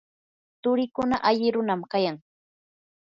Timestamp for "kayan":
1.91-2.17